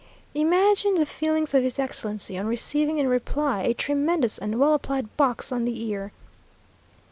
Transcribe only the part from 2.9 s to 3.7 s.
in reply